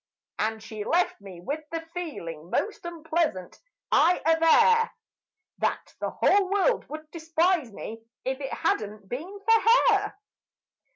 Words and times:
And 0.39 0.63
she 0.63 0.83
left 0.83 1.21
me 1.21 1.39
with 1.41 1.63
the 1.69 1.81
feeling 1.93 2.49
most 2.49 2.85
unpleasant, 2.85 3.59
I 3.91 4.19
aver 4.25 4.89
That 5.59 5.93
the 5.99 6.09
whole 6.09 6.49
world 6.49 6.89
would 6.89 7.11
despise 7.11 7.71
me 7.71 8.01
if 8.25 8.39
it 8.41 8.51
had 8.51 8.79
not 8.81 9.07
been 9.07 9.39
for 9.45 9.61
her. 9.93 10.15